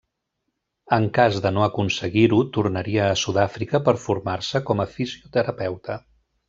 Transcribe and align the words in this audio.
En 0.95 1.03
cas 1.17 1.37
de 1.45 1.51
no 1.57 1.65
aconseguir-ho 1.65 2.41
tornaria 2.57 3.05
a 3.11 3.21
Sud-àfrica 3.27 3.85
per 3.91 3.97
formar-se 4.09 4.67
com 4.71 4.85
a 4.87 4.93
fisioterapeuta. 4.99 6.05